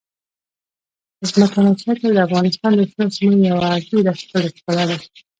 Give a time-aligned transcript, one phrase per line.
[1.29, 4.97] ځمکنی شکل د افغانستان د شنو سیمو یوه ډېره ښکلې ښکلا ده.